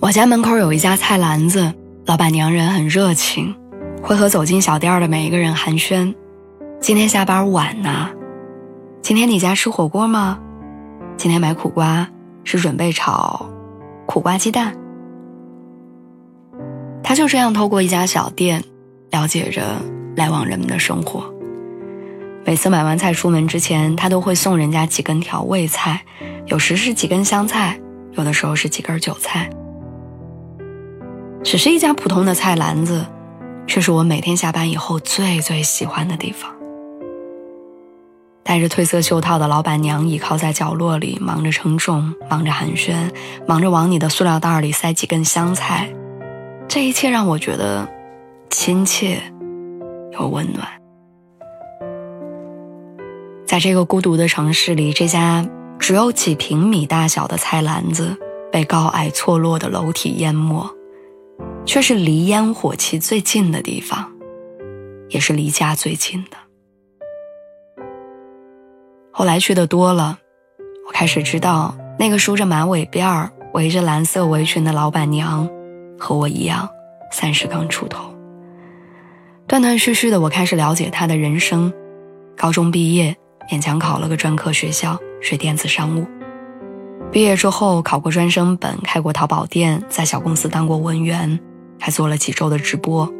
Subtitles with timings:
[0.00, 1.74] 我家门口有一家菜篮子，
[2.06, 3.52] 老板娘人很热情，
[4.00, 6.14] 会和走进小店的每一个人寒暄。
[6.80, 8.08] 今天下班晚呐？
[9.02, 10.38] 今天你家吃火锅吗？
[11.16, 12.08] 今天买苦瓜
[12.44, 13.44] 是准备炒
[14.06, 14.72] 苦瓜鸡蛋。
[17.02, 18.62] 他就这样透过一家小店，
[19.10, 19.62] 了解着
[20.14, 21.24] 来往人们的生活。
[22.44, 26.00] 每次买完菜出门之前，他都会送人家几根调味菜，
[26.46, 27.80] 有时是几根香菜，
[28.12, 29.50] 有的时候是几根韭菜。
[31.44, 33.06] 只是一家普通的菜篮子，
[33.66, 36.50] 却是我每天下班以后最最喜欢的地方。
[38.42, 43.10] 戴着褪色袖套的老板娘倚靠在角落里，忙着称重，忙着寒暄，
[43.46, 45.88] 忙着往你的塑料袋里塞几根香菜。
[46.66, 47.88] 这一切让我觉得
[48.50, 49.22] 亲切
[50.12, 50.66] 又温暖。
[53.46, 55.46] 在这个孤独的城市里，这家
[55.78, 58.16] 只有几平米大小的菜篮子
[58.50, 60.77] 被高矮错落的楼体淹没。
[61.64, 64.10] 却是离烟火气最近的地方，
[65.08, 66.36] 也是离家最近的。
[69.12, 70.18] 后来去的多了，
[70.86, 75.48] 我开始知道，那个梳着马尾辫儿、围着蓝色围裙的老板娘，
[75.98, 76.68] 和我一样，
[77.10, 78.14] 三十刚出头。
[79.46, 81.72] 断断续续的，我开始了解她的人生。
[82.36, 83.16] 高中毕业，
[83.50, 86.06] 勉强考了个专科学校，学电子商务。
[87.10, 91.40] 毕业之后，考过专升本，开过淘宝店，在小公司当过文员。
[91.80, 93.12] 还做了几周的直播。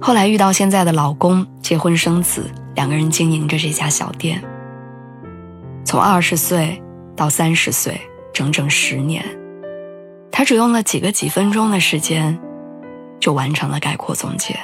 [0.00, 4.42] 后来遇到现在的老公，结婚生子，两个人经营着这家小店。
[5.84, 6.82] 从二十岁
[7.14, 8.00] 到三十岁，
[8.32, 9.24] 整整十年，
[10.30, 12.38] 他只用了几个几分钟的时间，
[13.18, 14.58] 就完成了概括总结。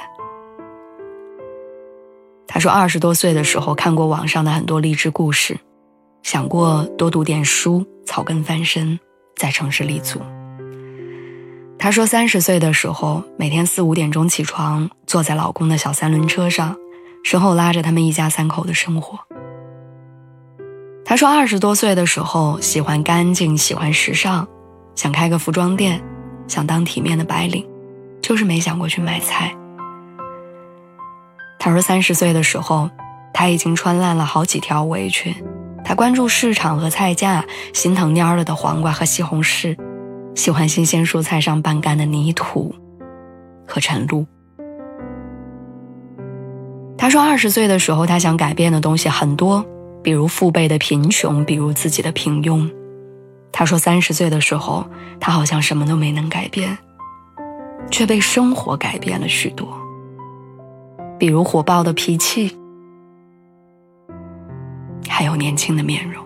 [2.47, 5.59] 他说，二十多岁的时候看过网上的很多励志故事，
[6.22, 8.99] 想过多读点书，草根翻身，
[9.37, 10.21] 在城市立足。
[11.78, 16.75] 她说：“三十岁的时候，每天四五点钟起床，坐在老公的小三轮车上，
[17.22, 19.19] 身后拉着他们一家三口的生活。”
[21.04, 24.48] 她说：“二十多岁的时候，喜欢干净，喜欢时尚，
[24.97, 26.03] 想开个服装店，
[26.48, 27.65] 想当体面的白领，
[28.20, 29.54] 就是没想过去买菜。”
[31.60, 32.91] 她说：“三十岁的时候，
[33.32, 35.32] 她已经穿烂了好几条围裙，
[35.84, 39.76] 她关注市场和菜价，心疼蔫了的黄瓜和西红柿。”
[40.36, 42.72] 喜欢新鲜蔬菜上半干的泥土
[43.66, 44.24] 和晨露。
[46.97, 49.64] 他说，二十岁的时候，他想改变的东西很多，
[50.02, 52.70] 比如父辈的贫穷，比如自己的平庸。
[53.50, 54.86] 他说，三十岁的时候，
[55.19, 56.76] 他好像什么都没能改变，
[57.91, 59.66] 却被生活改变了许多，
[61.18, 62.54] 比如火爆的脾气，
[65.08, 66.25] 还有年轻的面容。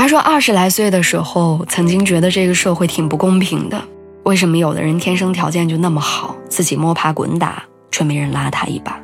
[0.00, 3.78] 他说：“二十来岁的时候，曾经觉得这个社会挺不公平的。
[4.22, 8.98] 为什么有的人天生条件就那么好，自己摸爬滚打，却没人拉他一把？”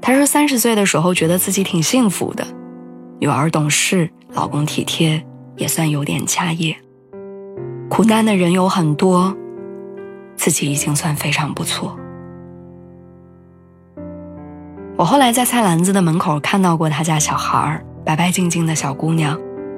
[0.00, 2.46] 他说：“三十岁的时候，觉得自己挺幸福的，
[3.18, 5.20] 女儿懂事，老公体贴，
[5.56, 6.76] 也算有点家业。
[7.88, 9.36] 苦难的人有很多，
[10.36, 11.98] 自己已经算非常不错。”
[14.94, 19.36] 我后来在菜篮子的门口看到过他家小孩儿，白白净净的小姑娘。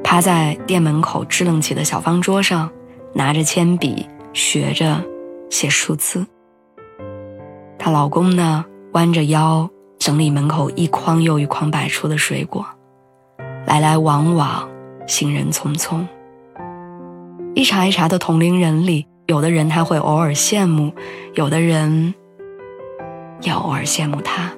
[0.09, 2.71] 趴在店门口支棱起的小方桌上，
[3.13, 5.03] 拿着铅笔学着
[5.51, 6.25] 写数字。
[7.77, 12.65] 她老公呢，弯着腰整理门口一筐又一筐摆出的水果，
[13.67, 14.69] 来来往往，
[15.09, 16.07] 行人匆匆。
[17.57, 20.93] 一茬一茬的同龄人里，有的人他会偶尔羡慕，
[21.35, 22.15] 有的人
[23.43, 24.53] 也偶尔羡慕他。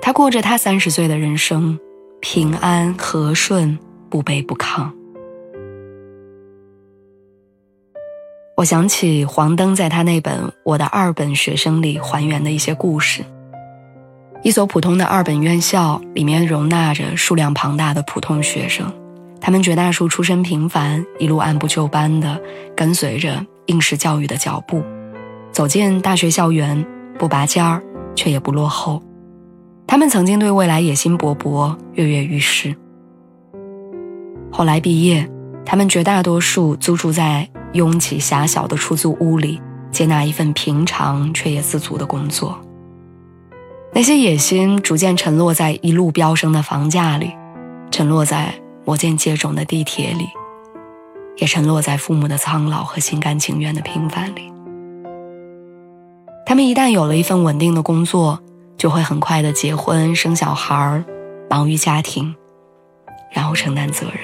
[0.00, 1.76] 他过着他三十岁的人生。
[2.24, 3.76] 平安和顺，
[4.08, 4.88] 不卑不亢。
[8.56, 13.24] 我想起黄登在他那本《我的二本学生》里还原的一些故事。
[14.44, 18.88] 一所普通的二本院校里面容纳着数量庞大的普通学生，
[19.40, 22.40] 他们绝大数出身平凡，一路按部就班的
[22.76, 24.80] 跟随着应试教育的脚步，
[25.50, 26.86] 走进大学校园，
[27.18, 27.82] 不拔尖儿，
[28.14, 29.02] 却也不落后。
[29.86, 32.74] 他们曾经对未来野心勃勃，跃跃欲试。
[34.50, 35.28] 后来毕业，
[35.64, 42.58] 他们绝大多数租住在拥挤狭小的出租屋里，接纳一份平常却也自足的工作。
[43.94, 47.30] 那些野心逐渐沉落在一路飙升的房价里，
[47.90, 50.26] 沉落在摩肩接踵的地铁里，
[51.36, 54.50] 也沉落在父母的苍老和心甘情愿的平凡里。
[56.46, 58.40] 他们一旦有了一份稳定的工作，
[58.82, 61.04] 就会很快的结婚、生小孩
[61.48, 62.34] 忙于家庭，
[63.30, 64.16] 然后承担责任。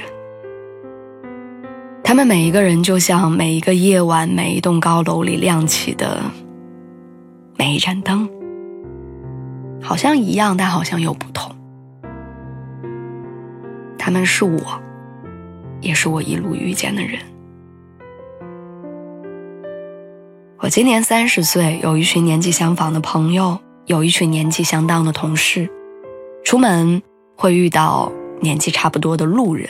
[2.02, 6.20] 他们每一个人就像每一个夜晚、每一栋高楼里亮起的
[7.56, 8.28] 每一盏灯。
[9.80, 11.54] 好像一样，但好像又不同。
[13.96, 14.60] 他们是我，
[15.80, 17.20] 也是我一路遇见的人。
[20.58, 23.56] 我今年三十岁，有一群年纪相仿的朋友，
[23.88, 25.68] 有一群年纪相当的同事。
[26.44, 27.02] 出门
[27.36, 29.68] 会遇到年纪差不多的路人。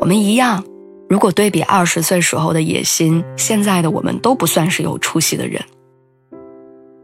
[0.00, 0.64] 我们一样，
[1.08, 5.62] 如果对比二十岁时候的野心，现在的我们都不算是有出息的人。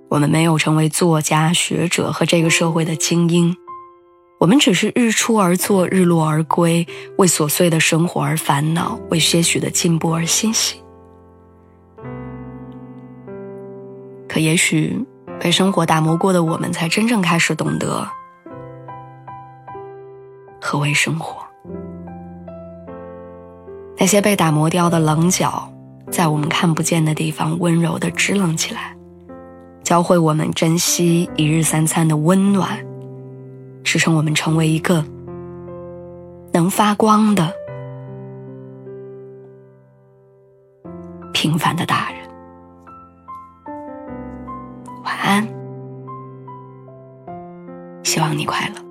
[0.08, 3.56] 我们没有成为作家、学者和这个社会的精英，
[4.40, 10.76] 我们只是日出而作，日落而归，为琐碎的生活而烦恼，为些许的进步而欣喜。
[14.28, 15.02] 可也许，
[15.42, 18.06] 被生活打磨过的我们，才真正开始懂得
[20.60, 21.42] 何为生活。
[23.98, 25.68] 那些被打磨掉的棱角，
[26.12, 28.96] 在我们看不见的地方温柔的支棱起来。
[29.82, 32.78] 教会我们珍惜一日三餐的温暖，
[33.82, 35.04] 支撑我们成为一个
[36.52, 37.52] 能发光的
[41.32, 42.21] 平凡的大人。
[45.12, 45.46] 晚安，
[48.02, 48.81] 希望你快乐。